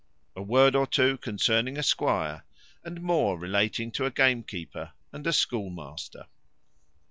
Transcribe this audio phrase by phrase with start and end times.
[0.35, 2.43] A word or two concerning a squire,
[2.83, 6.25] and more relating to a gamekeeper and a schoolmaster.